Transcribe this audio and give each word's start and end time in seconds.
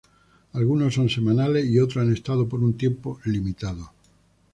Algunos 0.53 0.95
son 0.95 1.09
semanales 1.09 1.63
y 1.69 1.77
otros 1.77 2.03
han 2.03 2.11
estado 2.11 2.49
por 2.49 2.63
un 2.63 2.75
tiempo 2.75 3.19
limitado. 3.23 3.91